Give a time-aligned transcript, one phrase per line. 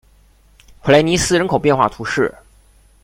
[0.81, 2.33] 普雷尼斯人口变化图示